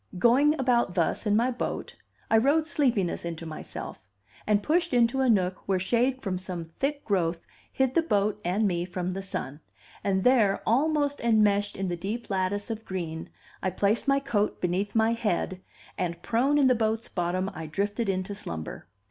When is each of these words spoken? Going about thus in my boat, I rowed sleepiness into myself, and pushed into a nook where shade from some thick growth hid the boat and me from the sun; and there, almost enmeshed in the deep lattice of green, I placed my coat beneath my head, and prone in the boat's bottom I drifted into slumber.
Going 0.17 0.59
about 0.59 0.95
thus 0.95 1.27
in 1.27 1.35
my 1.35 1.51
boat, 1.51 1.95
I 2.31 2.37
rowed 2.39 2.65
sleepiness 2.65 3.23
into 3.23 3.45
myself, 3.45 4.07
and 4.47 4.63
pushed 4.63 4.95
into 4.95 5.21
a 5.21 5.29
nook 5.29 5.59
where 5.67 5.77
shade 5.77 6.23
from 6.23 6.39
some 6.39 6.65
thick 6.65 7.05
growth 7.05 7.45
hid 7.71 7.93
the 7.93 8.01
boat 8.01 8.41
and 8.43 8.67
me 8.67 8.83
from 8.83 9.13
the 9.13 9.21
sun; 9.21 9.59
and 10.03 10.23
there, 10.23 10.63
almost 10.65 11.21
enmeshed 11.21 11.77
in 11.77 11.87
the 11.87 11.95
deep 11.95 12.31
lattice 12.31 12.71
of 12.71 12.83
green, 12.83 13.29
I 13.61 13.69
placed 13.69 14.07
my 14.07 14.19
coat 14.19 14.59
beneath 14.59 14.95
my 14.95 15.13
head, 15.13 15.61
and 15.99 16.19
prone 16.23 16.57
in 16.57 16.65
the 16.65 16.73
boat's 16.73 17.07
bottom 17.07 17.51
I 17.53 17.67
drifted 17.67 18.09
into 18.09 18.33
slumber. 18.33 18.87